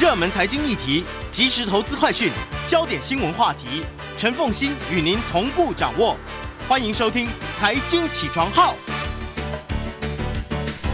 [0.00, 2.30] 热门财经议题、即时投资快讯、
[2.66, 3.84] 焦点新闻话题，
[4.16, 6.16] 陈凤欣与您同步掌握。
[6.66, 7.26] 欢迎收听
[7.58, 8.72] 《财经起床号》。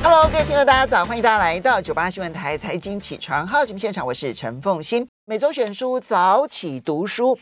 [0.02, 1.04] Hello，各位听众，大家早！
[1.04, 5.08] 欢迎大家来到九八新闻台《财经起床号》节目现场，我是陈凤欣。
[5.24, 7.38] 每周选书早起读书，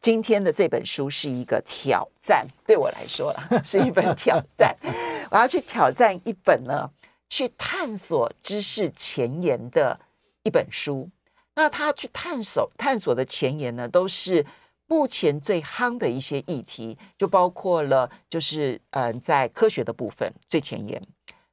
[0.00, 3.34] 今天的这本书是一个挑战，对我来说
[3.64, 4.76] 是一本挑战。
[5.30, 6.90] 我要去挑战一本呢。
[7.30, 10.00] 去探索知识前沿的
[10.44, 11.10] 一本书，
[11.54, 14.44] 那他去探索探索的前沿呢，都是
[14.86, 21.02] 目前最夯的一些议题，就包括了就是嗯，在科学的部分最前沿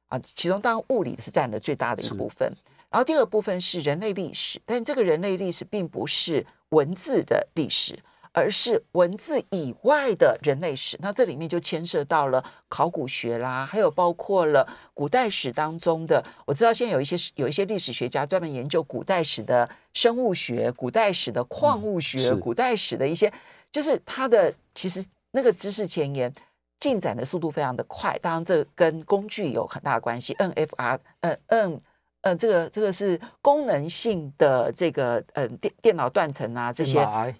[0.06, 2.50] 啊，其中当然物理是占了最大的一部分，
[2.90, 7.98] 然后第二部分是人类历史，但这个人类历史并不是文字的历史。
[8.36, 16.22] 而是文字以外的人类史，那这里面就牵涉到了考古学啦，还有包括了古代史当中的。
[16.44, 23.32] 我知道现在有一些有一些历史学家专门研究古代史的生物学、古代史的矿物学、嗯、古代史的一些，
[23.72, 26.30] 就是它的其实那个知识前沿
[26.78, 28.18] 进展的速度非常的快。
[28.20, 30.34] 当然，这跟工具有很大的关系。
[30.34, 31.80] NFR，嗯嗯。
[32.26, 36.94] 呃，这个这个是功能性的这个呃电电脑断层啊，这些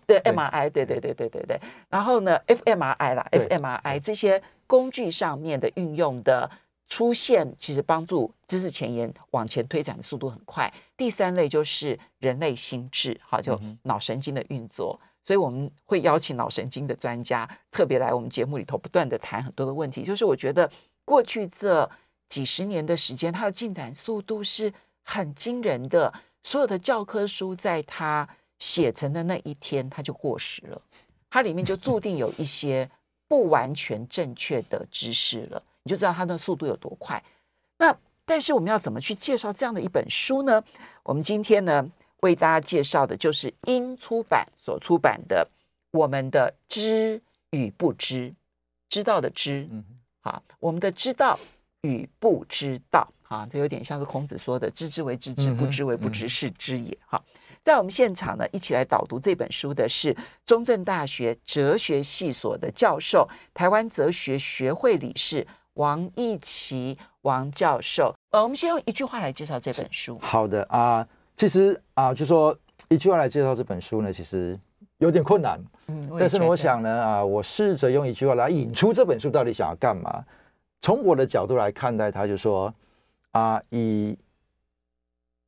[0.06, 6.48] 对 MRI 对对对对对对，然后呢 fMRI 啦 fMRI 这些工具上面的运用的
[6.88, 10.72] 出现，其实帮助知识前沿往前推展的速度很快。
[10.96, 20.04] 第三类就是人类心智，好，就脑神经的运作，所以我们会邀请脑神经的专家特别来我们节目里头，不断的谈很多的问题。
[20.04, 20.70] 就是我觉得
[21.04, 21.90] 过去这。
[22.28, 26.12] 几十年的时间，它的进展速度是很惊人的。
[26.42, 30.80] 所有的教科书在它写成的那一天，它就过时了。
[31.28, 32.88] 它里面就注定有一些
[33.26, 35.62] 不完全正确的知识了。
[35.82, 37.22] 你就知道它的速度有多快。
[37.78, 40.62] 那但是我们要怎么去介绍这样的一本书呢？
[41.02, 41.88] 我们今天呢，
[42.20, 45.48] 为大家介绍的就是英出版所出版的
[45.98, 48.30] 《我们的知与不知》，
[48.88, 49.68] 知道的知，
[50.20, 51.38] 好，我们的知道。
[51.86, 56.96] 与不知道，啊，这有点像是孔子说的“知之为知之，不知为不知，是知也”。
[57.06, 57.22] 哈，
[57.62, 60.14] 在我们现场呢，一起来导读这本书的是
[60.44, 68.14] 中正大学哲学系所的教授、台湾哲学学会理事王益琦王教授。
[68.30, 70.18] 呃，我们先用一句话来介绍这本书。
[70.20, 72.56] 好的啊、呃，其实啊、呃，就说
[72.88, 74.58] 一句话来介绍这本书呢，其实
[74.98, 75.60] 有点困难。
[75.88, 80.24] 嗯，但是呢，我想呢，啊、呃，我试着用一句话来引出这本书到底想要干嘛。
[80.86, 82.72] 从我的角度来看待，他就说
[83.32, 84.16] 啊，以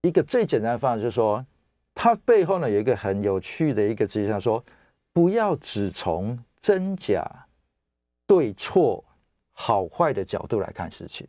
[0.03, 1.47] 一个最简单的方式，就是说，
[1.94, 4.60] 它背后呢有一个很有趣的一个迹象，说
[5.12, 7.25] 不要只从真假、
[8.26, 9.04] 对错、
[9.53, 11.25] 好坏的角度来看事情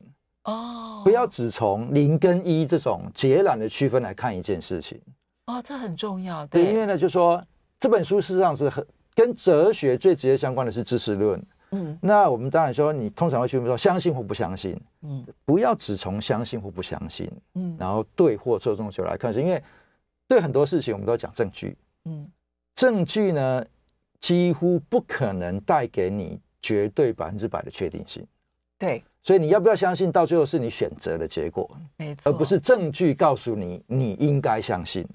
[0.46, 5.00] 哦，不要只从零跟一这种截然的区分来看一件事情
[5.46, 6.48] 哦，这很重要。
[6.48, 7.46] 对，对，因为呢，就是说
[7.80, 8.84] 这本书事实上是很
[9.14, 11.40] 跟哲学最直接相关的是知识论。
[11.72, 19.62] 嗯，那我们当然说，你通常会去说相信或不相信，嗯，不要只从相信或不相信，嗯，然后对或错这种角度来看，是因为
[20.28, 22.28] 对很多事情我们都讲证据，嗯，
[22.74, 23.64] 证据呢
[24.20, 28.26] 几乎不可能带给你绝对百分之百的确定性，
[28.80, 35.08] 对，所以你要不要相信，到最后是你选择的结果，没错，而不是证据告诉你你应该相信。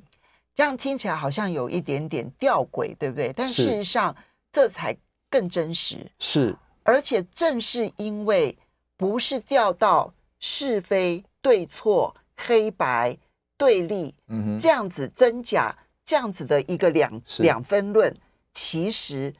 [0.54, 3.32] 这样听起来好像有一点点吊诡，对不对？
[3.32, 4.14] 但事实上
[4.52, 4.96] 这才。
[5.34, 8.56] 更真实是，而且正是因为
[8.96, 13.18] 不是掉到是非对错、黑白
[13.56, 18.14] 对立，嗯哼，这样子真假这样子的一个两两分论，
[18.52, 19.34] 其实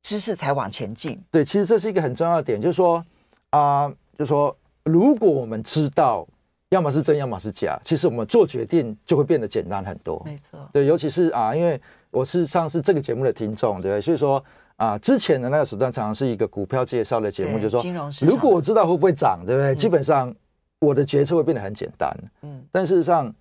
[0.00, 1.20] 知识才往前进。
[1.32, 3.04] 对，其实这是一个很重要的点，就是说
[3.50, 6.24] 啊、呃，就是说，如果我们知道
[6.68, 10.22] 要么是真，要么是假，其实我们做决定就会变得简单很多。
[10.24, 11.80] 没错，对，尤其是啊，因为
[12.12, 14.40] 我事实上次这个节目的听众，对，所以说。
[14.76, 19.72] 啊，之前的那个时段常常是一个股票介绍的节目，就是说，如果我知道会不会涨，对不对？
[19.72, 20.34] 嗯、基本上
[20.80, 22.10] 我的决策会变得很简单。
[22.42, 23.32] 嗯，但事实上，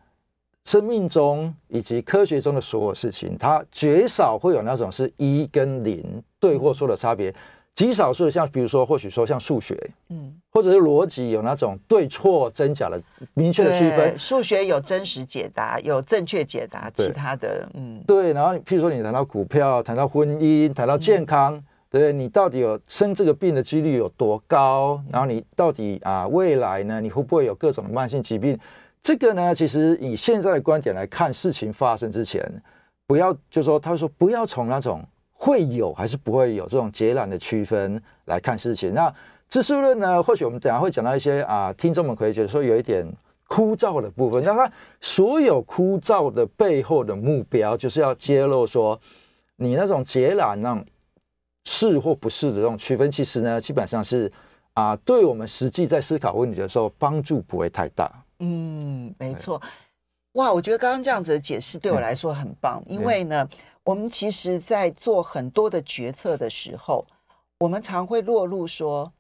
[0.66, 7.34] 生命中以及科学中的所有事情，它绝少会有那种是一跟零对或错的差别。
[7.74, 9.76] 极少数的，像比如说，或许说像数学，
[10.10, 13.02] 嗯，或者是逻辑有那种对错真假的
[13.34, 14.20] 明确的区分。
[14.20, 18.34] 数学有真实解答，有正确解答，其他的，嗯，对。
[18.34, 22.14] 然后，譬如说你谈到股票，谈到婚姻，谈到健康，嗯、对？
[22.14, 25.02] 你到底有生这个病的几率有多高？
[25.10, 28.60] 然后你到底啊，未来呢，你会不会有各种慢性疾病？
[29.02, 32.46] 这个呢，其实以现在的观点来看，事情发生之前，
[33.08, 35.02] 不要就说他说不要从那种。
[35.42, 38.94] 会有还是不会有这种截然的区分来看事情？
[38.94, 39.12] 那
[39.50, 40.22] 知识论呢？
[40.22, 43.04] 或许我们等下会讲到一些啊，听众们可以觉得说有一点
[43.48, 44.44] 枯燥的部分。
[44.44, 44.72] 那它
[45.02, 49.00] 所有枯燥的背后的目标，就是要揭露说，
[49.56, 50.86] 你那种截然那种
[51.64, 54.32] 是或不是的这种区分，其实呢，基本上是
[54.76, 58.12] 啊，对我们实际在思考问题的时候，帮助不会太大。
[58.38, 59.60] 嗯，没错。
[60.34, 63.50] 哇，我觉得刚刚这样子的解释对我来说很棒，因为呢，
[63.84, 67.06] 我们其实在做很多的决策的时候，
[67.60, 69.12] 我们常会落入说，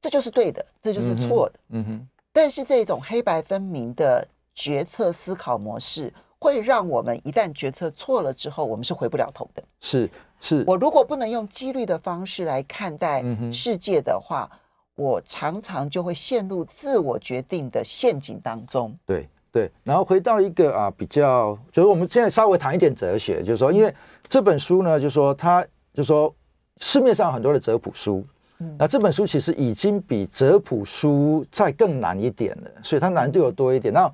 [0.00, 1.60] 这就是对的，这就是错的。
[1.70, 2.08] 嗯哼。
[2.32, 4.24] 但是这种黑白分明的
[4.54, 9.62] 决策思考模式，会让我们一旦决策错了之后，我们是回不了头的。
[9.80, 10.08] 是
[10.40, 14.48] 是，我如果不能用几率的方式来看待世界的话，
[14.94, 18.96] 我常常就会陷入自我决定的陷阱当中。
[19.04, 19.28] 对。
[19.52, 23.92] 对，然后回到一个啊，比较就是我们现在稍微谈一点哲学，就是说，因为
[24.28, 25.60] 这本书呢，就是说它
[25.92, 26.32] 就是说
[26.78, 28.24] 市面上很多的哲普书，
[28.60, 33.92] 嗯，那这本书其实已经比哲普书再更难一点了，所以它难度有多一点。
[33.92, 34.08] 那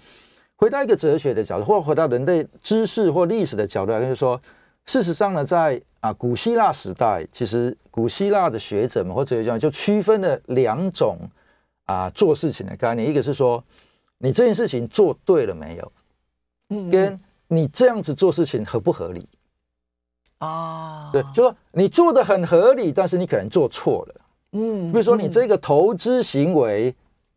[0.56, 4.40] 回到一个哲学的角度，或者回到人类知识或历史的角度来，就是说，
[4.86, 11.18] 事实上呢，在啊古希腊时代，其实古希腊的学者们或哲学家就区分了两种
[11.84, 13.62] 啊做事情的概念，一个是说。
[14.18, 15.92] 你这件事情做对了没有？
[16.70, 17.18] 嗯，跟
[17.48, 19.28] 你这样子做事情合不合理？
[20.38, 24.20] 啊，对，就说你做的很合理，但是你可能做错了。
[24.52, 26.94] 嗯，比如说你这个投资行为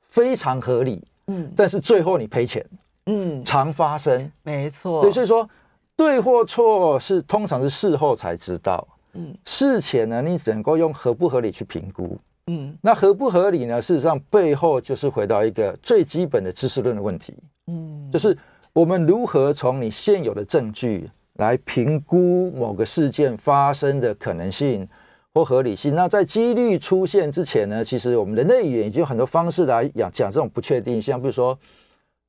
[0.07, 2.65] 非常合理，嗯，但是最后你赔钱，
[3.05, 5.01] 嗯，常发生，没错。
[5.01, 5.47] 对，所以说
[5.95, 12.17] 对或错是通常是事后才知道，嗯，事前呢，你只能够用合不合理去评估。
[12.51, 13.79] 嗯，那合不合理呢？
[13.79, 17.35] 事实上，背后就是回到一个最基本的知识论的问题。
[17.67, 18.35] 嗯，就是
[18.73, 24.87] 我们如何从你现有的证据来评估某个事件发生的可能性
[25.31, 25.93] 或合理性。
[25.93, 31.55] 那在几率出现之前呢，其实我们人类语言已经有很多方式来讲讲这种不确定性，比如说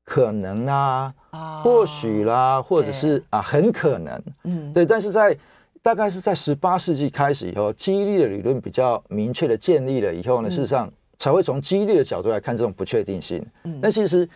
[0.04, 1.14] 可能啊，
[1.62, 4.22] 或许啦，或者是啊，很可能。
[4.44, 5.34] 嗯，对，但是在
[5.82, 13.44] 大概是在十八世纪开始以后，几率的理论比较明确的建立了以后呢，事实上才会从几率的角度来看这种不确定性。
[13.64, 14.28] 嗯，但其实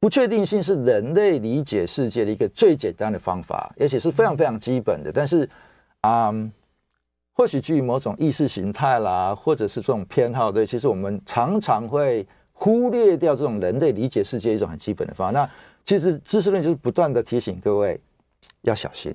[0.00, 5.12] 不确定性是人类理解世界的一个最简单的方法，而且是非常非常基本的。
[5.12, 5.48] 但是，
[6.00, 6.50] 嗯，
[7.34, 15.38] 或许基于某种意识形态啦，或者是这种偏好，对，其实我们常常会忽略掉这种人类理解世界一种很基本的方法。
[15.38, 15.50] 那
[15.84, 18.00] 其实知识论就是不断的提醒各位
[18.62, 19.14] 要小心。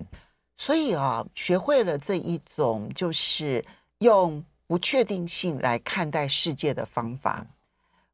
[0.55, 3.63] 所以啊，学会了这一种就是
[3.99, 7.45] 用不确定性来看待世界的方法，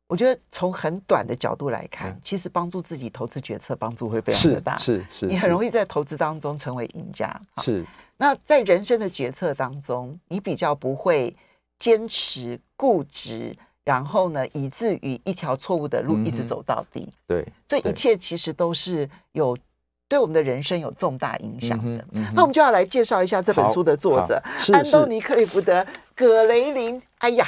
[0.08, 4.78] 我觉得从很短的角度来看，其实帮助自己投资决策帮助会非常的大。
[4.78, 7.40] 是是，你很容易在投资当中成为赢家。
[7.62, 7.86] 是。
[8.18, 11.36] 那在人生的决策当中，你比较不会
[11.78, 17.14] 坚持固执，然后呢，以至于一条错误的路一直走到底。
[17.28, 19.58] 对，这一切其实都是有。
[20.10, 24.42] 对我们的人生有重大影响的，嗯嗯、那我们就要来介绍一下这本书的作者
[24.74, 25.82] 安东尼·克利福德·
[26.16, 27.00] 葛雷林。
[27.20, 27.48] 哎呀，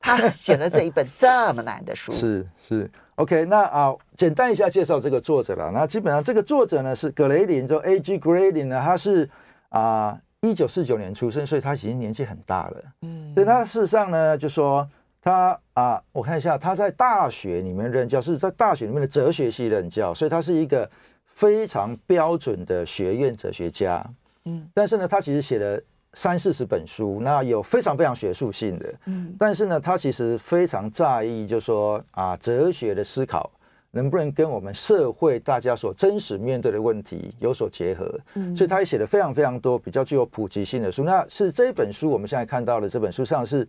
[0.00, 2.10] 他写了这一本这么难的书。
[2.16, 5.70] 是是，OK，那啊，简单一下介绍这个作者了。
[5.70, 8.16] 那基本上这个作者呢是葛雷林，就 A.G.
[8.18, 9.28] 格雷林呢，他是
[9.68, 12.82] 啊一九四九年出生，所以他已经年纪很大了。
[13.02, 14.88] 嗯，所以他事实上呢，就说
[15.20, 20.90] 他啊，我看一下他在大学里面任教，是在大学里面的哲学系任教，所以他是一个。
[21.38, 24.04] 非常标准的学院哲学家，
[24.46, 25.80] 嗯，但是呢，他其实写了
[26.14, 33.48] 三四十本书，那有非常非常学术性的，嗯，但是呢，他其实非常在意，就是说啊，哲学的思考
[33.92, 41.04] 能不能跟我们社会大家所真实面对的问题有所结合，嗯，所以他也写了非常非常多比较具有普及性的书。
[41.04, 43.64] 那是这本书我们现在看到的这本书上是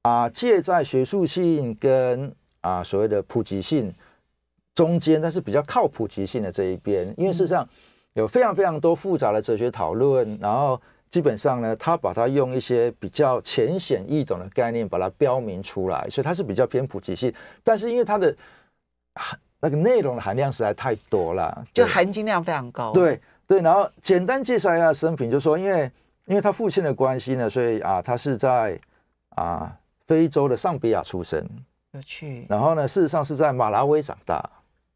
[0.00, 3.92] 啊，借在学术性跟啊所谓的普及性。
[4.74, 7.66] 中间，但是比较靠普及性的这一边，因为事实上
[8.14, 17.32] 有非常非常多复杂的哲学讨论，然后基本上呢，他把它用一些比较浅显易懂的概念把它标明出来，所以它是比较偏普及性。
[17.62, 18.36] 但是因为它的
[19.60, 22.92] 那个内容的含量实在太多了，就含金量非常高。
[22.92, 25.90] 对对，然后简单介绍一下生平，就说因为
[26.26, 28.76] 因为他父亲的关系呢，所以啊，他是在
[29.36, 29.72] 啊
[30.06, 31.48] 非洲的上比亚出生，
[31.92, 32.44] 有趣。
[32.48, 34.42] 然后呢，事实上是在马拉维长大。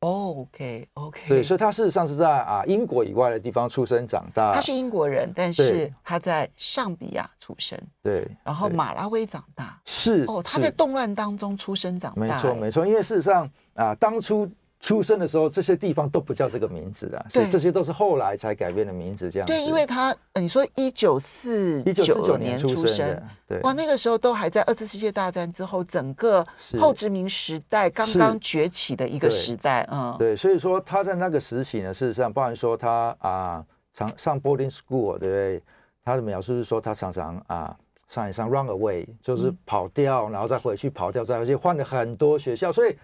[0.00, 4.54] 哦，OK，OK，对，所以他事实上是在啊英国以外的地方出生长大。
[4.54, 9.80] 他是英国人，但是他在上比亚出生，对，然后马拉威长大。
[9.84, 12.20] 是哦，他在动乱当中出生长大。
[12.20, 14.48] 没错，没错，因为事实上啊，当初
[14.80, 19.28] 出生的时候，这些地方都不叫这个名字的，所以这些都是后来才改变的名字。
[19.28, 26.47] 这样对，因为他你说一九四一九四九年出生，对，哇，那个时候都还在二次世界大战之后，整个
[26.78, 35.62] 后殖民时代刚刚崛起的一个时代，嗯，对，所以说他在那个时期呢，事实上，包含说他啊，常上 boarding school，对不对？
[36.04, 37.76] 他的描述是说他常常啊
[38.08, 42.97] 上一上 run away，就是跑掉，然后再回去跑掉，再回去换了很多学校，所以。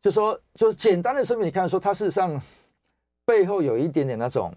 [0.00, 2.40] 就说，就是简单的声明，你看说，他事实上
[3.24, 4.54] 背后有一点点那种、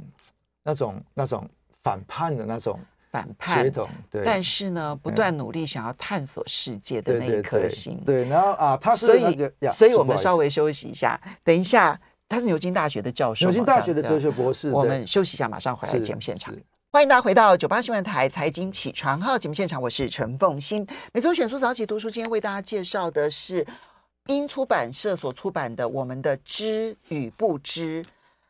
[0.63, 1.49] 那种、那种
[1.81, 2.79] 反叛的那种
[3.09, 3.69] 反叛
[4.11, 4.23] 对。
[4.23, 8.29] 但是呢，不断努力想要探索世界的那一颗心，对，对，对。
[8.29, 14.69] 然后啊，他是那个，所以，所以我们稍微休息一下，等一下，他是牛津大学的教授，牛津大学的哲学博士。
[14.69, 16.55] 我们休息一下，马上回来节目现场。
[16.91, 20.85] 欢迎大家回到九八新闻台财经起床号节目现场，我是陈凤欣。
[21.13, 23.65] 每周选书早起读书，今天为大家介绍的是。
[24.27, 28.03] 鹰出版社所出版的《我们的知与不知》，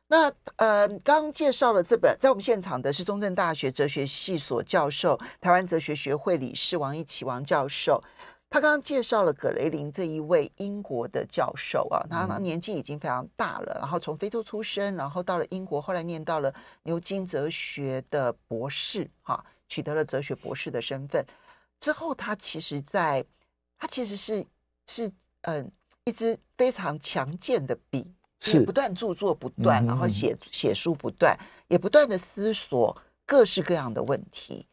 [0.07, 8.03] 那呃，刚介绍了这本，在我们现场的是中正大学哲学系所教授、台湾哲学学会理事王一琦王教授。
[8.49, 21.25] 他刚刚介绍了葛雷林这一位英国的教授啊，他他年纪已经非常大了，然后从非洲出生，然后到了英国，后来念到了牛津哲学的博士，哈，取得了哲学博士的身份。
[21.79, 23.25] 之后，他其实在，
[23.79, 24.45] 他其实是
[24.85, 25.09] 是。
[25.41, 25.71] 嗯，
[26.03, 32.95] 一支非常强健的笔，是不断著作不断，然后写写书不断，也不断的思索
[33.25, 34.67] 各式各样的问题。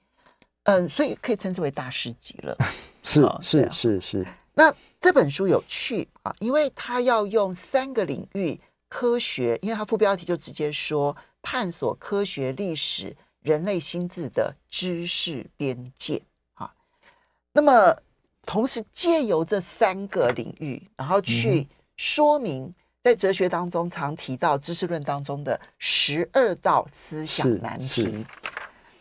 [0.65, 2.57] 嗯，所以可以称之为大师级了。
[3.03, 4.27] 是是是是。
[4.53, 16.21] 那这本书有趣啊，因为它要用三个领域科学，因为它副标题就直接说探索科学、历史、人类心智的知识边界
[16.55, 16.75] 啊。
[17.53, 17.97] 那么。
[18.49, 22.73] 同时借由这三个领域，然后去说明
[23.05, 28.25] 在哲学当中常提到知识论当中的十二道思想难题。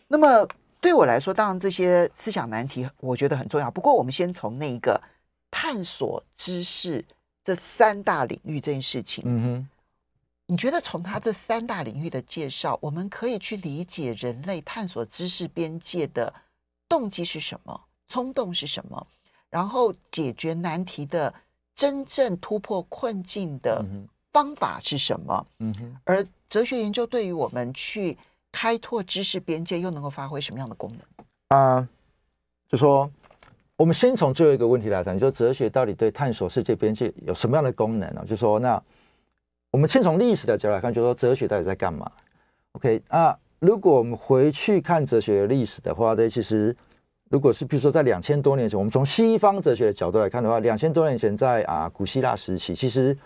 [0.09, 0.45] 那么
[0.81, 3.71] 对我来说，当然这些思想难题我觉得很重要。
[3.71, 5.01] 不过我们先从那一个
[5.49, 7.05] 探索知识
[7.41, 9.69] 这三大领域这件事情，嗯哼，
[10.47, 16.33] 你觉得从他这三大领域的介绍，我们可以去理解人类探索知识边界的
[16.89, 19.07] 动机是什么，冲动是什么？
[19.49, 21.33] 然后解决难题的
[21.73, 23.83] 真正突破困境的
[24.33, 25.47] 方法是什么？
[25.59, 25.95] 嗯哼。
[26.03, 28.17] 而哲学研究对于我们去
[28.51, 31.57] 开拓知识边界，又能够发挥什么样的功能？
[31.57, 31.87] 啊，
[32.67, 33.09] 就说
[33.75, 38.25] 我们先从最后一个问题来谈，就说哲学到底对探索世界边界有什么样的功能呢？
[38.27, 38.81] 就说那
[39.71, 42.11] 我们先从历史的角度来看，就说哲学到底在干嘛
[42.73, 46.75] ？OK 啊，如果我们回去看哲学的历史的话，对，其实。
[47.29, 53.17] 如果是比如说在两千多年前，我们从西方哲学的角度来看的话，两千多年前在啊古希腊时期，其实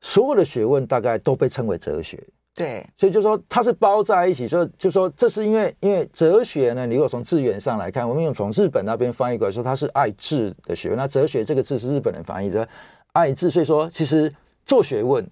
[0.00, 2.18] 所有的学问大概都被称为哲学。
[2.54, 10.96] 对，所以就说它是包在一起，就就说这是因为因为哲学呢，你如果从字源上来看，我们用从日本那边翻译过来说，它是爱智的学问。
[10.96, 12.66] 那哲学这个字是日本人翻译的，
[13.12, 14.32] 爱智，所以说其实
[14.64, 15.28] 做学问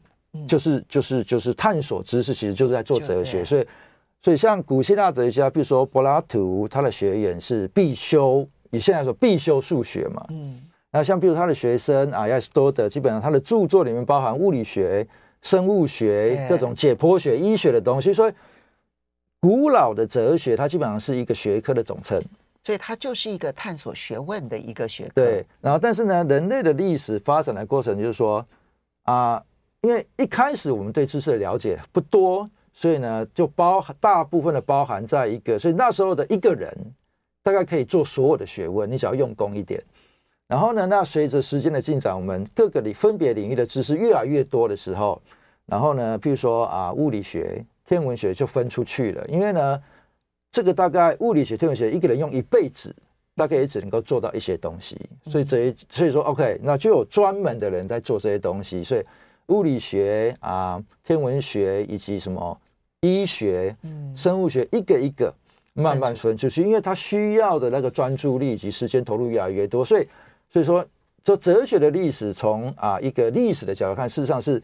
[0.46, 3.66] 就是就是就是探索知识，其实就是在做哲学，所以。
[4.24, 10.24] 所以，像古希腊哲学家，比如说柏拉图，他的学员是必修，以现在说必修数学嘛。
[10.30, 10.62] 嗯。
[10.92, 15.06] 那像比如他的学生啊，亚里士多德，基本上他的著作里面包含物理学、
[15.42, 18.14] 生物学、各种解剖学、医学的东西。
[18.14, 18.32] 所以，
[19.40, 22.18] 古老的哲学它基本上是一个学科的总称。
[22.62, 25.12] 所以，它就是一个探索学问的一个学科。
[25.16, 25.44] 对。
[25.60, 28.42] 然后，但是呢，人类的历史发展的过程，就是说
[29.02, 29.44] 啊，
[29.82, 32.48] 因为一开始我们对知识的了解不多。
[32.76, 36.76] 所以呢，就包含大部分的包含在一个，所以那时候的一个人
[37.40, 39.80] 大概可以做所有的学问，你只要用功一点。
[40.48, 45.22] 然后呢，那随着时间的进展，我们各个里分别领域的知识越来越多的时候，
[45.66, 49.80] 然后呢，譬如说啊，物理学、天文学就分出去了，因为呢，
[50.50, 52.94] 这个大概物理学、天文学一个人用一辈子，
[53.36, 54.98] 大概也只能够做到一些东西。
[55.26, 59.02] 所以这一所以说，OK，那就有专门的人在做这些东西，所以
[59.46, 62.60] 物理学啊、天文学以及什么。
[63.04, 63.76] 医学、
[64.16, 65.32] 生物学一个一个
[65.74, 70.08] 慢慢分出去，因为他需要的那个专注力以及时间投入越来越多，所以
[70.50, 70.86] 所以说，
[71.22, 74.62] 这哲学的历史从啊一个历史的角度看，事实上是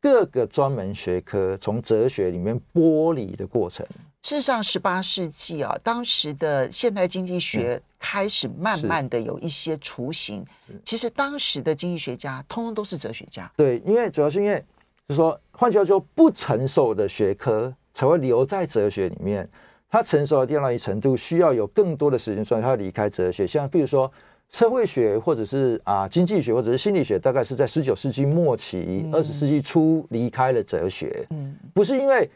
[0.00, 3.84] 各个专门学科从哲学里面剥离的过程。
[4.22, 10.44] 事实上，十八世纪啊，当时的现代经济学开始慢慢的有一些雏形。
[10.84, 13.50] 其实当时的经济学家通通都是哲学家。
[13.56, 14.62] 对，因为主要是因为
[15.08, 17.74] 就是说，换句话说，不成熟的学科。
[17.92, 19.48] 才会留在哲学里面，
[19.90, 23.46] 他成熟的到一定程度，需要有更多的时间，所以它要离开哲学。
[23.46, 24.10] 像比如说，
[24.48, 31.26] 社会学或者是啊经济学或者是心理学，大概是在十九世纪末期、二十世纪初离开了哲学。
[31.30, 32.30] 嗯，不是因为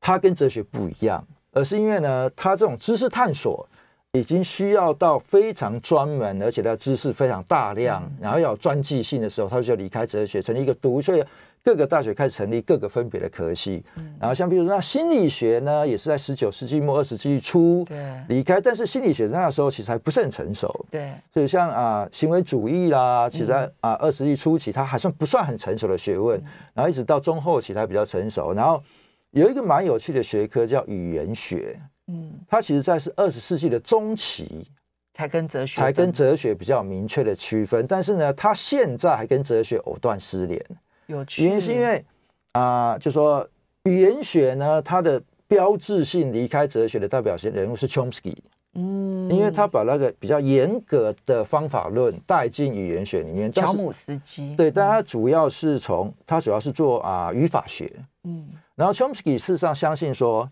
[0.00, 3.68] 他跟哲学不一样，而是因为呢，他这种知识探索
[4.12, 11.24] 已经需要到非常专门，而且他知识非常大量，然后要有专技性的时候，他就离开哲学，成立一个独立。
[11.64, 17.86] 各个大学开始成立各个分别的科系，嗯、然后像比如说那心理学呢，也是在十九世纪末二十世纪初
[18.28, 28.82] 离开，但是心理学那时候其实还不是很成熟，对，所以像啊行为主义啦，其实在啊二十世纪初期它还算不算很成熟的学问，嗯、然后一直到中后期它比较成熟，然后
[29.30, 34.66] 有一个蛮有趣的学科叫语言学，嗯，它其实在是二十世纪的中期
[35.14, 40.60] 才跟哲学才跟哲学比较明确的区分，但是呢，它现在还跟哲学藕断丝连。
[41.06, 42.04] 原因是因为
[42.52, 43.48] 啊、呃，就说
[43.84, 48.34] 语言学呢，它的标志性离开哲学的代表性人物是 Chomsky，
[48.74, 53.52] 嗯，因为他把那个比较严格的方法论带进语言学里面。
[53.52, 57.90] 乔姆斯基对，但他主要是从他主要是做啊、呃、语法学，
[58.24, 60.50] 嗯，然后 Chomsky 事实上相信说，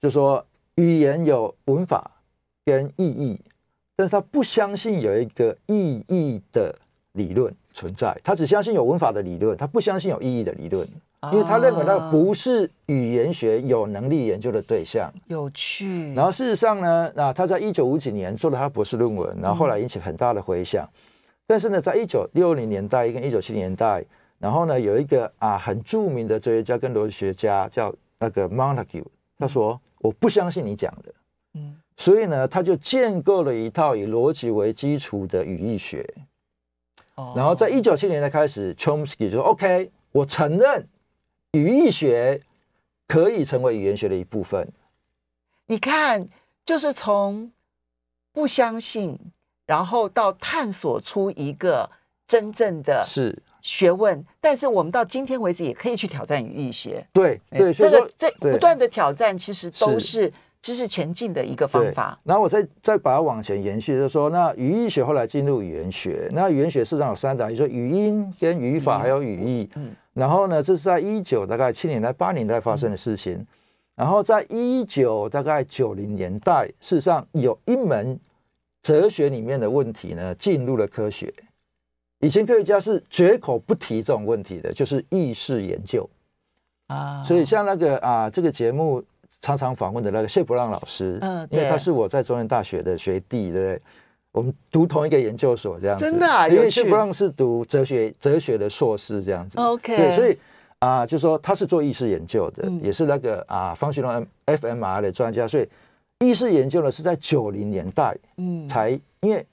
[0.00, 2.10] 就说语言有文法
[2.66, 3.40] 跟意义，
[3.96, 6.74] 但是他不相信有一个意义的
[7.12, 7.54] 理论。
[7.74, 10.88] 存在，他只相信有文法的理论，他不相信有意义的理论，
[11.32, 15.12] 因为他认为那不是语言学有能力研究的对象。
[15.26, 16.14] 有趣。
[16.14, 20.84] 然后事实上呢，那他在一九五几年做了他博士论文，然后后来引起很大的回响。
[20.84, 21.00] 嗯、
[21.48, 24.04] 但是呢，在一九六零年代跟一九七零年代，
[24.38, 29.04] 然后呢，有一个啊很著名的哲学家跟逻辑学家叫那个 Montague，
[29.36, 31.12] 他说、嗯、我不相信你讲的，
[31.54, 36.08] 嗯，所以呢，他就建构了一套以逻辑为基础的语义学。
[37.36, 40.88] 然后在一九七零年开始，Chomsky 就说：“OK，我承认
[41.52, 42.40] 语义学
[43.06, 44.68] 可以成为语言学的一部分。”
[45.66, 46.28] 你看，
[46.64, 47.52] 就是从
[48.32, 49.18] 不相信，
[49.66, 51.88] 然后到探索出一个
[52.26, 54.24] 真正的是学问。
[54.40, 57.06] 但是我们到今天为止，也可以去挑战语义学。
[57.12, 60.32] 对对，这个这不断的挑战，其实都是。
[60.64, 62.18] 知识前进的一个方法。
[62.24, 66.26] 然后我再再把它往前延续，就是说，那语义学后来进入语言学。
[66.32, 69.68] 那语言学事实上有三大，就是说语音跟语法还有语义。
[69.74, 69.94] 嗯。
[70.14, 73.46] 然后呢，这是在一九大概七年代八年代发生的事情。
[73.94, 78.18] 然后在一九大概九零年代，事实上有一门
[78.80, 81.30] 哲学里面的问题呢，进入了科学。
[82.20, 86.08] 以前科学家是绝口不提这种问题的，就是意识研究
[86.86, 87.22] 啊。
[87.22, 89.04] 所以像那个啊，这个节目。
[89.40, 93.82] 常常访问的那个谢伯让老师，嗯，因为他是我在中原大学的学弟，对不对？
[94.32, 96.04] 我们读同一个研究所，这样子。
[96.04, 99.58] 真的啊，因为谢伯让是读哲学哲学的硕士，这样子。
[99.58, 100.36] OK，对，所以
[100.78, 105.46] 啊、呃，就说他是做意识研究的，嗯、也是那个啊，functional fMRI 的专家。
[105.46, 105.68] 所以
[106.20, 109.46] 意识研究呢，是在九零年代，嗯，才因为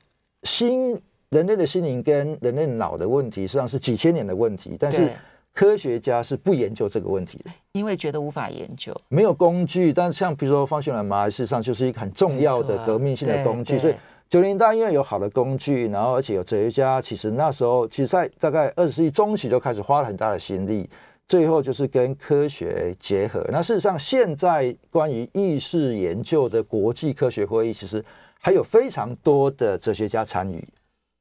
[0.44, 5.10] 心人类的心灵跟人类脑的问题，实际上是几千年的问题，但是。
[5.54, 9.92] 科学家是不研究这个问题的，因为觉得无法研究，没有工具。
[9.92, 13.78] 但是像比如说方向兰事实上就是一个很重要的革命性的工具。
[13.78, 13.96] 所以
[14.30, 20.90] 九零年代因为有好的工具，然后而且有哲学家，其实那时候其实在大概二十世纪中期就开始花了很大的心力，
[21.28, 23.46] 最后就是跟科学结合。
[23.52, 28.02] 那事实上现在关于意识研究的国际科学会议，其实
[28.40, 30.66] 还有非常多的哲学家参与。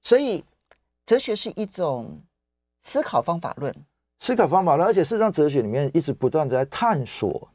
[0.04, 0.44] 所以
[1.04, 2.16] 哲学是一种
[2.84, 3.74] 思考方法论。
[4.20, 7.48] 思考方法了，而且事实上，哲学里面一直不断在探索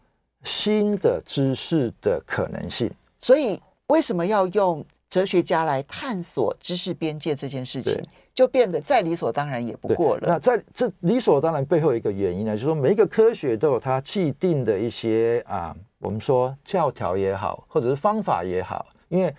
[0.44, 2.92] 新的知识的可能性。
[3.22, 10.24] 所以，为什么要用哲学家来探索知识边界这件事情，就变得再理所当然也不过了。
[10.26, 19.34] 那在这理所当然背后一个原因呢，就是说每一个科学都有它既定的一些啊，我们说教条也好，或者是方法也好，因为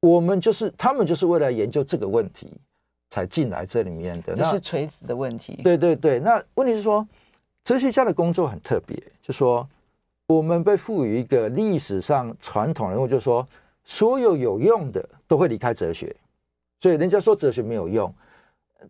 [0.00, 2.52] 我们就是他们就是为了研究这个问题。
[3.12, 5.60] 才进来这里面的，那是垂直的问题。
[5.62, 7.06] 对对对，那问题是说，
[7.62, 9.68] 哲学家的工作很特别，就说
[10.28, 13.46] 我们被赋予一个历史上传统人物，就是说
[13.84, 16.16] 所有有用的都会离开哲学，
[16.80, 18.10] 所以人家说哲学没有用。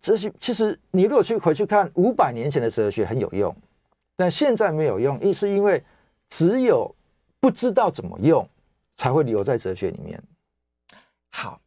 [0.01, 3.53] 哲学其实你如果去回去看五百年前的哲学很有用，
[4.15, 5.83] 但现在没有用，意是因为
[6.29, 6.95] 只有
[7.41, 8.49] 不知道怎么用
[8.97, 10.23] 才会留在哲学里面。
[11.31, 11.61] 好，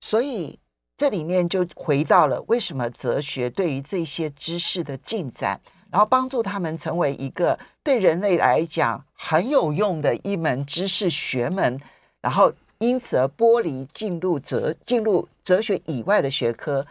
[0.00, 0.58] 所以。
[0.96, 11.80] 这里面就回到了为什么哲学对于这些知识的进展，然后帮助他们成为一个对人类来讲很有用的一门知识学门，
[12.20, 16.86] 然后因此而剥离进入哲进入哲学以外的学科，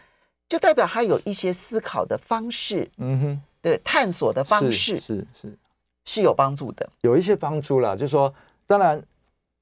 [0.50, 5.58] 就代表他有一些思考的方式，嗯哼，对，探索的方式是是是，
[6.04, 7.96] 是有帮助的，有一些帮助啦。
[7.96, 8.34] 就是说，
[8.68, 9.02] 当然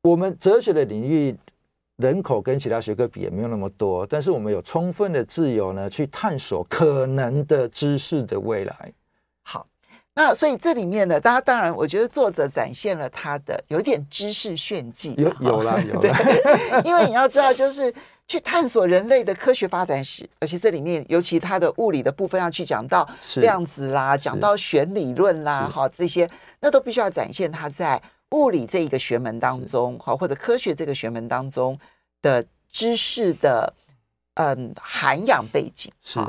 [0.02, 1.38] 我们哲学的领域。
[2.02, 8.92] 人口跟其他学科比也没有那么多，但是我们有充分的自由呢，去探索可能的知识的未来。
[9.44, 9.66] 好，
[10.16, 17.94] 那所以这里面呢，大家当然，我觉得作者展现了他的有点知识炫技，有有啦 有啦，对，因为你要知道，就是
[18.28, 28.02] 去探索人类的科学发展史，而且这里面尤其他的物理的部分要去讲到量子啦，讲到弦理论啦，好这些，那都必须要展现他在。
[28.34, 31.78] 物理这一个学门当中，好，或者科学这个学门当中
[32.22, 33.74] 的知识的
[34.36, 36.20] 嗯涵养背景是，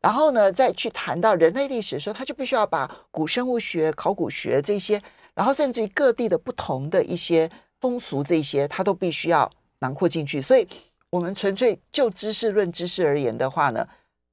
[0.00, 5.02] 然后呢，再去谈到人类历史的时候，他就必须要把古生物学、考古学这些，
[5.34, 10.40] 然后甚至于各地的不同的一些风俗这些，他都必须要囊括进去。
[10.40, 10.68] 所以，
[11.10, 13.86] 我们纯粹就知识论知识而言的话呢，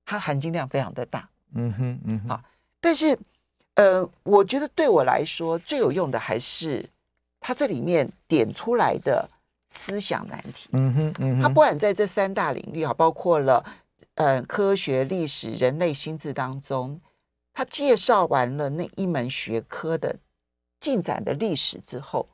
[0.05, 1.29] 它含金量非常的大。
[1.55, 2.43] 嗯哼，嗯哼，啊，
[2.81, 3.17] 但是
[3.75, 6.89] 呃，我觉得对我来说最有用的还是。
[7.45, 9.29] 它这里面点出来的
[9.73, 13.65] 思想难题，嗯哼，嗯哼，他不管在这三大领域啊，包括了
[14.15, 17.01] 呃科学、历史、人类心智当中，
[17.53, 20.15] 他介绍完了那一门学科的
[20.79, 22.29] 进展的历史之后，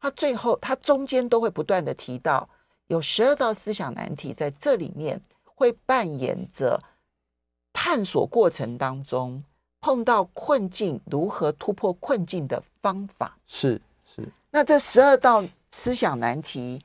[0.00, 2.48] 他最后他中间都会不断的提到
[2.86, 6.82] 有十二道思想难题在这里面会扮演着
[7.72, 9.42] 探索过程当中
[9.80, 13.36] 碰到困境如何突破困境的方法。
[13.46, 13.80] 是，
[14.14, 14.28] 是。
[14.50, 16.82] 那这十二道思想难题，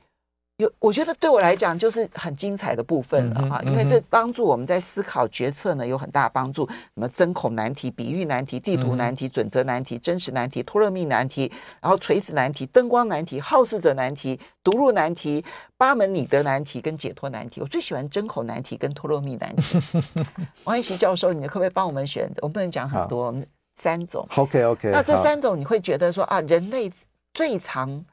[0.58, 6.68] 有我觉得对我来讲就是很精彩的部分了哈，因为这帮助我们在思考决策呢有很大帮助。
[6.68, 15.42] 什么针孔难题、比喻难题、地图难题、准则难题、真实难题、托勒密难题，然后垂直难题、灯光难题、好事者难题、读入难题、
[15.76, 17.60] 八门尼德难题跟解脱难题。
[17.60, 19.80] 我最喜欢针孔难题跟托勒密难题。
[20.64, 22.30] 王逸习教授，你可不可以帮我们选？
[22.42, 23.44] 我们不能讲很多，我们
[23.76, 24.28] 三种。
[24.36, 24.90] OK OK。
[24.92, 26.92] 那这三种你会觉得说啊，人类。
[27.34, 28.04] 最常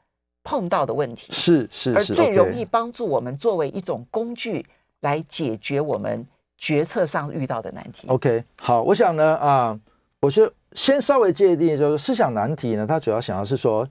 [0.42, 4.64] 碰到的问题是是，而最容易帮助我们作为一种工具
[5.00, 6.26] 来解决我们
[6.56, 8.08] 决策上遇到的难题。
[8.08, 9.78] OK，好，我想呢，啊，
[10.20, 13.86] 我就先稍微界定，就是思想难题呢，他主要想要是说，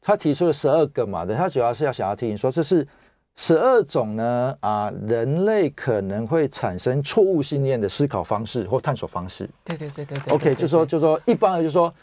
[0.00, 2.86] 他提出了十二个嘛，的，他主要是要想要提醒说，这是
[3.36, 9.48] 十二种呢，啊，人类可能会产生错误信念的思考方式或探索方式。
[9.64, 10.34] 对对对对对。
[10.34, 11.94] OK，就说就说一般的，就说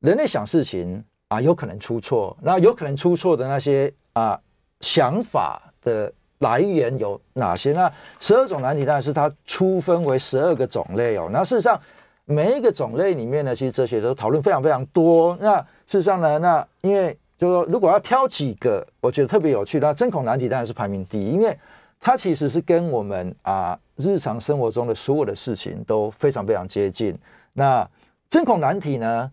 [0.00, 1.04] 人类想事情。
[1.34, 4.38] 啊，有可能出错，那有可能出错的那些啊
[4.80, 7.72] 想法的来源有哪些？
[7.72, 11.28] 那十二种难题当然是它粗分为十二个种类哦。
[11.32, 11.80] 那事实上
[12.24, 15.36] 每一个种类里面呢，其实哲学都讨论非常非常多。
[15.40, 21.58] 那事实上呢，那因为就是说，如果要挑几个，我觉得特别有趣，那针孔难题当然是排名第一，因为
[21.98, 27.18] 它其实是跟我们啊日常生活中的所有的事情都非常非常接近。
[27.54, 27.88] 那
[28.30, 29.30] 针孔难题呢，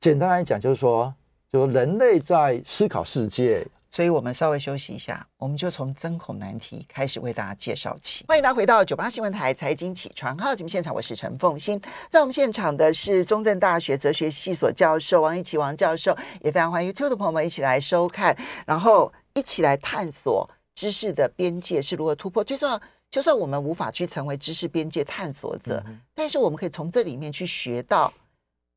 [0.00, 1.14] 简单来讲就是说。
[1.54, 8.24] 就人类在思考世界，所以我们稍微休息一下，我们就从针孔难题开始为大家介绍起。
[8.26, 18.36] 欢迎大家回到九八新闻台财经起床号节目现场，我是陈凤欣，在我们现场的是中正大学哲学系所教授王一奇王教授，也非常欢迎 YouTube 的朋友们一起来收看，
[18.66, 22.42] 然后一起来探索知识的边界是如何突破。
[22.42, 28.12] 最重要，就算我们无法去成为知识边界探索者，嗯、但是我们可以从这里面去学到。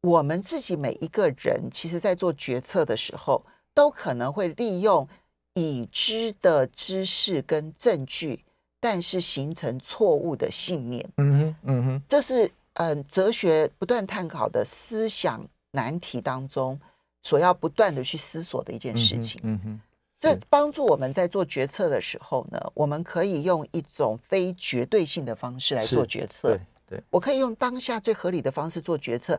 [0.01, 5.07] 我们自己每一个人，其实在做决策的时候，都可能会利用
[5.55, 8.43] 已知的知识跟证据，
[8.79, 11.09] 但是形成错误的信念。
[11.17, 16.79] 嗯哼，嗯哼，这是嗯哲学不断探讨的思想难题当中
[17.23, 19.41] 所要不断的去思索的一件事情。
[19.43, 19.81] 嗯哼，
[20.19, 26.49] 这帮助我们在做决策的时候呢，我们可以用一种非绝对性的方式来做决策。
[26.87, 29.37] 对，对，我可以用当下最合理的方式做决策。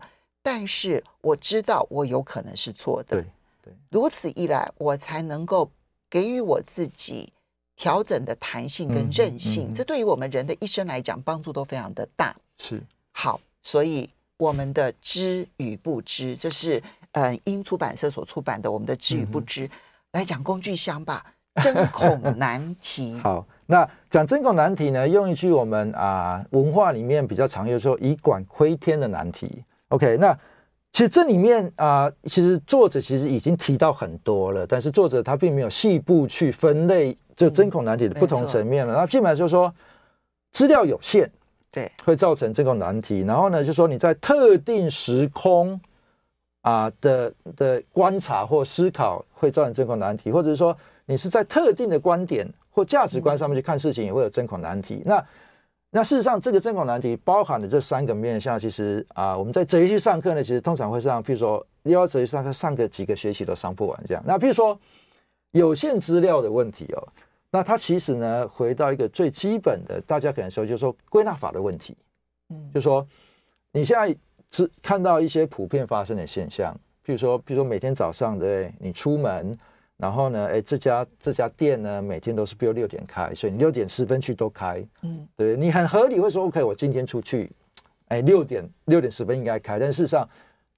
[0.51, 3.25] 但是我知道我有可能是错的，对
[3.63, 5.71] 对，如此一来，我才能够
[6.09, 7.31] 给予我自己
[7.77, 12.35] 调整的弹性跟韧性，这对于我们人的一生来讲，帮助都非常的大。
[12.57, 12.83] 是
[13.13, 14.09] 好，所以
[14.39, 16.83] 我们的知与不知，这是
[17.13, 19.69] 呃英出版社所出版的《我们的知与不知》，
[20.13, 21.27] 来讲工具箱吧。
[21.57, 23.19] 针孔难题。
[23.23, 29.63] 好，那讲针孔难题呢，用一句我们啊文化里面比较常用说“以管窥天”的难题。
[29.89, 30.39] OK，那
[30.93, 38.95] 其实这里面啊、呃，其实作者其实已经提到很多了，但是作者他并没有细部去分类这针孔难题的不同层面了。
[38.95, 39.73] 那、嗯、基本上就是说，
[40.53, 41.31] 资料有限，
[41.71, 43.21] 对，会造成针孔难题。
[43.27, 45.79] 然后呢，就是说你在特定时空
[46.63, 54.97] 啊、呃、的的观察或思考会造成针孔难题，或者是说你是在特定的观点或价值观上面去看事情，也会有针孔难题。
[54.97, 55.27] 嗯、那
[55.91, 64.23] 那事实上，这个针孔难题包含的这三个面向，其实啊，我们在哲学系上课呢，其实通常会上，譬如说，要哲学上课上个几个学期都上不完这样。
[64.27, 64.79] 那譬如说，
[65.53, 67.09] 有限资料的问题哦，
[67.51, 71.97] 那它其实呢，回到一个最基本的，大家可能说就是说归纳法的问题。
[72.51, 73.07] 嗯，就是说
[73.73, 74.15] 你现在
[74.51, 79.59] 只看到一些普遍发生的现象，譬如说，譬如说每天早上对，你出门，
[79.99, 84.83] 然后呢，哎，这家这家店呢，每天都是比如六点开，所以你六点十分去都开。
[85.03, 87.51] 嗯，对，你很合理会说，OK，我今天出去，
[88.07, 90.27] 哎，六点六点十分应该开，但事实上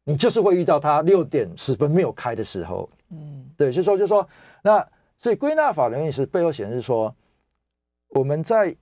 [0.02, 2.90] 你就是会遇到他六点十分没有开的时候。
[3.10, 4.28] 嗯，对，就说就说
[4.62, 4.84] 那。
[5.22, 7.14] 所以归纳法的意思背后显示说，
[8.08, 8.74] 我们在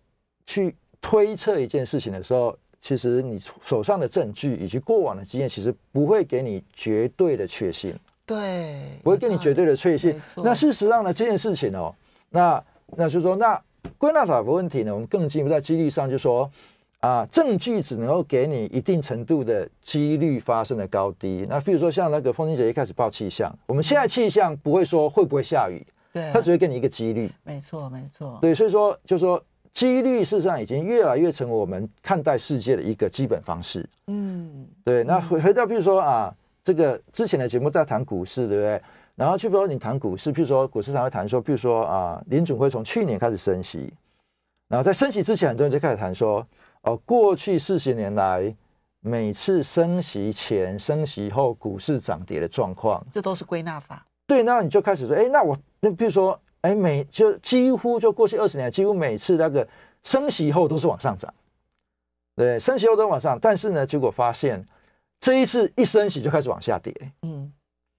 [0.46, 7.92] 去推测一件事情的时候，其实你手上的证据以及过往的经验，其实不会给你绝对的确信。
[8.28, 10.14] 对，不会给你绝对的确信。
[10.36, 11.92] 那事实上呢，这件事情哦，
[12.28, 12.62] 那
[12.96, 13.58] 那就是说，那
[13.96, 16.48] 归纳法的问题呢，我们更进一步在几率上就说
[17.00, 21.46] 啊，证据只能够给你一定程度的几率发生的高低。
[21.48, 25.82] 那比如说像那个风清姐一开始报气象，我们现在气象不会说会不会下雨。
[26.12, 28.38] 对，它只会给你一个几率，没错，没错。
[28.40, 29.42] 对，所以说，就是说，
[29.74, 33.86] 几率事实上已经越来越成为我们看待世界的一个基本方式。
[34.06, 35.04] 嗯，对。
[35.04, 36.34] 那回回到，比如说啊，
[36.68, 38.82] 这个之前的节目在谈股市，对不对？
[39.14, 43.90] 然后，去比如说你谈股市，譬如说股市上会谈说，譬如说啊，林准会从去年开始升息，
[44.68, 46.46] 然后在升息之前，很多人就开始谈说，
[46.82, 48.54] 哦，过去四十年来，
[49.00, 54.04] 每次升息前、升息后股市涨跌的状况，这都是归纳法。
[54.26, 55.58] 对，那你就开始说，哎，那我。
[55.80, 59.66] 那比如说，哎，每就几乎就过去二十年，几乎每次那个
[60.02, 61.32] 升息后都是往上涨，
[62.36, 64.62] 对，升息后都往上，但是呢，结果发现
[65.20, 67.52] 这一次一升息就开始往下跌，嗯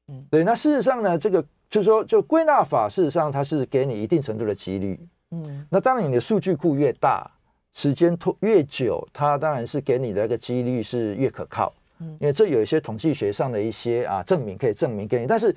[0.08, 0.43] 嗯，对。
[0.43, 4.99] 那事实上呢，这个就是说，就归纳法，事实上它是给你一定程度的几率，
[5.32, 5.65] 嗯。
[5.69, 7.29] 那当然，你的数据库越大，
[7.73, 15.55] 时间拖越久，它当然是给你的一个几率是越可靠，嗯，因为这有一些统计学上的一些啊证明可以证明给你，但是。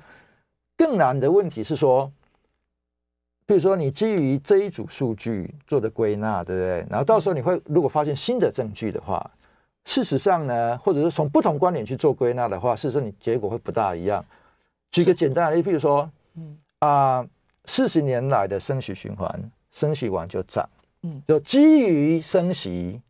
[0.75, 2.11] 更难的问题是说，
[3.45, 6.85] 比如说你基于这一组数据做的归纳，对不对？
[6.89, 9.29] 然后到时候你会如果发现新的证据的话，
[9.85, 14.23] 事实上呢，或者是从不同观点去做归纳的话，事实上你结果会不大一样。
[14.91, 17.27] 举个简单的例子，比如说，嗯啊，
[17.65, 20.69] 四十年来的升息循环，升息完就涨，
[21.01, 23.01] 嗯，就基于升息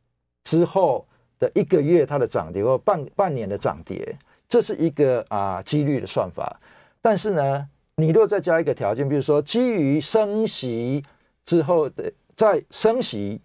[0.44, 1.06] 之后
[1.40, 6.60] 的一个月它的涨跌或半半年的涨跌，这是一个啊几率的算法。
[7.02, 11.04] 但是呢，你如果再加一个条件，比如说基于升息
[11.46, 13.40] 之后的再升息，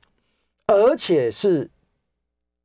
[0.66, 1.68] 而且是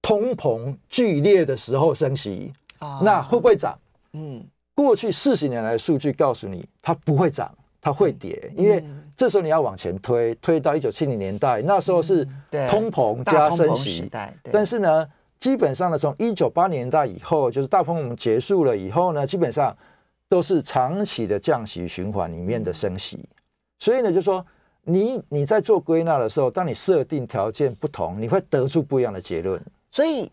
[0.03, 3.75] 通膨剧烈的时候升息，啊，那会不会涨？
[4.11, 8.83] 嗯，过去四十年来的数据告诉你，它不会涨，它会跌，因为
[9.15, 12.23] 这时候你要往前推，推到一九七零年代，那时候是
[12.69, 14.07] 通膨加升息，
[14.51, 15.07] 但是呢，
[15.39, 19.75] 基本上呢，从一九八零年代以后，就是大通膨结束了以后呢，基本上。
[20.29, 23.23] 都是长期的降息循环里面的升息，
[23.77, 24.43] 所以呢，就说
[24.81, 29.61] 你你在做归纳的时候，当你设定条件不同，你会得出不一样的结论。
[29.93, 30.31] 所以，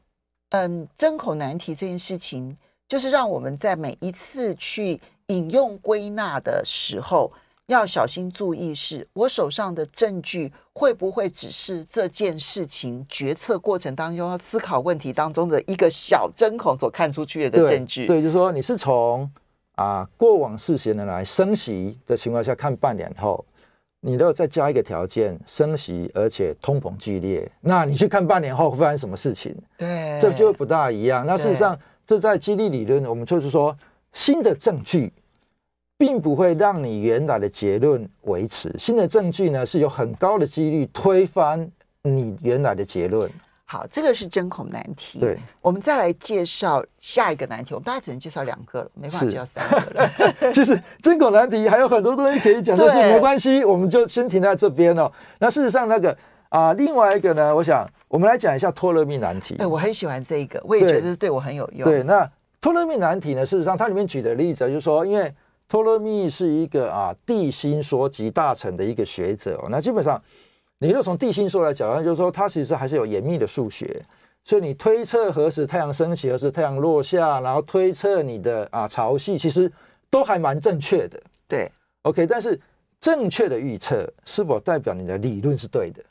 [0.48, 2.56] 嗯，针孔难题这件事情，
[2.88, 7.30] 就是让我们在每一次去引用归纳的时候，
[7.66, 18.06] 要小心注意是，是我手上的证据会不会只是这件事情决策过程当中要思考问题当中的一个小针孔所看出去的证据？
[18.06, 19.30] 对，对，就是说你是从。
[19.76, 23.42] 啊，过往四十年来升息的情况下，看半年后，
[24.02, 29.54] 你都要再加一个条件，升息而且通膨剧烈，那你去看半年后会发生什么事情？
[29.76, 31.26] 对，这就不大一样。
[31.26, 33.76] 那事实上，这在激励理论，我们就是说，
[34.12, 35.12] 新的证据
[35.98, 41.70] 并不会让你原来的结论维持，新的证据呢是有很高的几率推翻
[42.02, 43.30] 你原来的结论。
[43.72, 45.20] 好，这个是针孔难题。
[45.20, 47.72] 对，我们再来介绍下一个难题。
[47.72, 50.10] 我们大概只能介绍两个了，没办法介绍三个了。
[50.52, 55.08] 就是针孔难题还有很多东西可以讲，但是没关系，我们就先停在这边哦。
[55.38, 56.10] 那事实上，那个
[56.48, 59.54] 啊、呃，另外一个呢，我想我们来讲一下托勒密难题。
[59.60, 61.88] 哎，我很喜欢这个，我也觉得是对我很有用。
[61.88, 62.28] 对，那
[62.60, 65.32] 托勒密难题呢，事实上它里面举的例子就是说，因为
[65.68, 70.20] 托勒密是一个啊地心说集大成的一个学者哦，那基本上。
[70.82, 74.02] 你若从地心说来讲，就是说它其实还是有严密的数学，
[74.42, 79.70] 所以你推测何时太阳升起，何时太阳落下，然后推测你的啊潮汐，其实
[80.08, 81.20] 都还蛮正确的。
[81.46, 82.58] 对，OK，但是
[82.98, 86.02] 正确的预测是否代表你的理论是对的？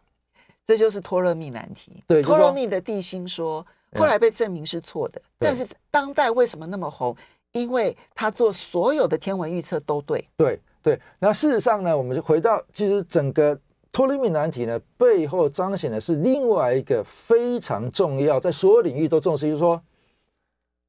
[0.68, 2.04] 这就是托勒密难题。
[2.06, 7.18] 对，托勒密的地心说后来被证明是错的，但是当代为什么那么红？
[7.54, 10.24] 因为他做所有的天文预测都对。
[10.38, 13.60] 对对，那事实上呢，我们就回到其实整个。
[13.91, 19.82] 托勒密难题呢，背后彰显的是另外一个非常重要，在所有领域都重视，就是说，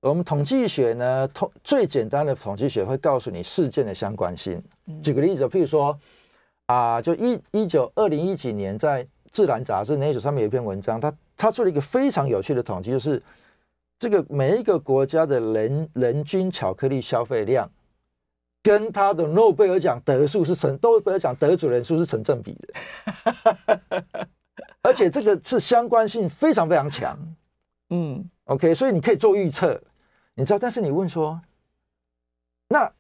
[0.03, 4.63] 我们统计学呢，统最简单的统计学会告诉你事件的相关性。
[5.03, 5.99] 举个例子，譬如说，
[6.67, 13.23] 啊，就一一九二零一几年在《自然》杂志那一组上面有一篇文章，他他做了一个非常有趣的统计，就是
[13.99, 17.71] 这个每一个国家的人人均巧克力消费量，
[18.63, 24.05] 跟他的诺贝尔奖得数是成诺贝尔奖得主人数是成正比的，
[24.83, 27.19] 而且这个是相关性非常非常强。
[27.91, 29.81] 嗯，OK，所以你可以做预测，
[30.35, 31.41] 你知道，但是你问说，
[32.69, 32.91] 那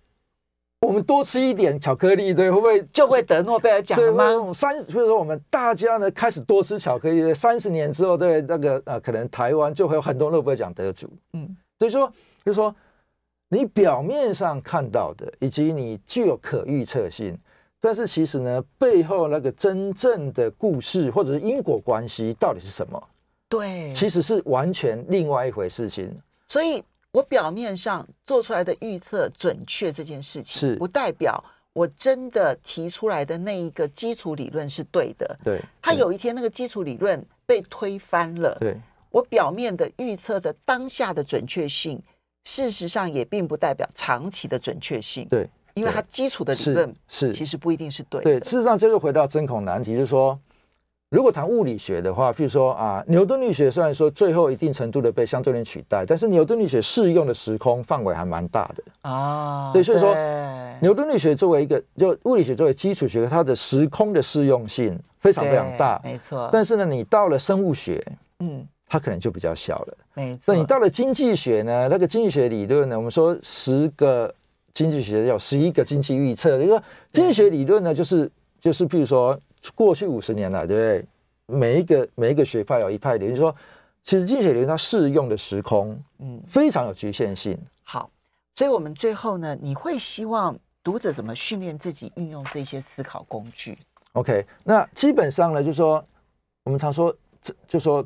[0.81, 4.53] 我们多吃一点巧克力，对，会不会就会得诺贝尔奖吗？
[4.55, 11.09] 三，所以说我们大家呢开始多吃巧克力，三十年之后，对那个呃，可能台湾就会有很多诺贝尔奖得主。
[11.35, 12.11] 嗯，所以说，
[12.44, 12.75] 就是说，
[13.52, 17.36] 你表面上看到的，以及你具有可预测性，
[17.80, 23.08] 但是其实呢，背后那个真正的故事或者是因果关系到底是什么？
[23.48, 26.16] 对，其实是完全另外一回事情。
[26.46, 35.36] 所以我表面上做出来的预测准确这件事情，是不代表我真的提出来的那一个基础理论是对的。
[35.42, 38.56] 对，他有一天那个基础理论被推翻了。
[38.60, 38.76] 对，
[39.10, 42.00] 我表面的预测的当下的准确性，
[42.44, 45.26] 事实上也并不代表长期的准确性。
[45.29, 48.24] 对，因为它基础的理论是其实不一定是对的。
[48.24, 50.38] 对，事实上这个回到真空难题，就是说。
[51.12, 59.72] 如果谈物理学的话，譬如说啊，牛顿力学虽然说最后一定程度的被相对论取代，但是牛顿力学适用的时空范围还蛮大的啊。
[59.72, 60.14] 对，所以说
[60.81, 66.48] 牛顿力学作为一个就物理学作为基础学科，它的时空的适用性非常非常大，没错。
[66.53, 68.00] 但是呢，你到了生物学，
[68.38, 70.53] 嗯，它可能就比较小了，没错。
[70.53, 71.88] 那你到了经济学呢？
[71.88, 72.96] 那个经济学理论呢？
[72.98, 74.35] 我们说十个
[74.74, 79.40] 经济学有十一个经济预测，就是说经济学理论呢，就是就是譬如说。
[79.74, 81.59] 过去五十年来，对不对？
[81.59, 83.55] 每一个每一个学派有一派理论，就是说
[84.03, 87.59] 其实经济学理论它适用的时空，嗯，非常有局限性。
[87.85, 88.11] 好，
[88.57, 93.76] 所以我们最后呢，你会希望读者怎么训练自己运用这些思考工具
[94.12, 96.03] ？OK，那基本上呢，就是说
[96.64, 98.03] 我们常说，这就说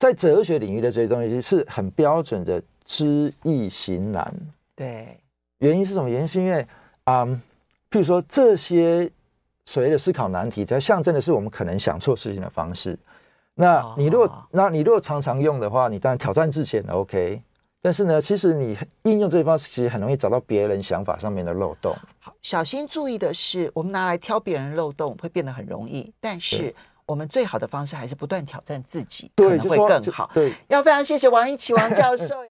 [0.00, 4.34] 在哲学领域的这些东西是很标准的知易行难。
[4.74, 5.16] 对，
[5.58, 6.10] 原因是什么？
[6.10, 6.66] 原因是因为
[7.04, 7.40] 啊、嗯，
[7.88, 9.08] 譬如说这些。
[9.66, 12.98] 所谓的思考难题，它象征的是我们可能想错事情的方式。
[13.54, 17.40] 那你如果，那你如果常常用的话，你当然挑战自己很 OK。
[17.80, 21.94] 但是呢，其实你应用这一方式，其实很容易找到别人想法上面的漏洞。
[22.18, 26.12] 好，小心注意的是，我们拿来挑别人漏洞会变得很容易。
[26.18, 26.74] 但是
[27.10, 30.30] 我们最好的方式还是不断挑战自己，可能会更好。
[30.32, 32.36] 对，要非常谢谢王一奇王教授。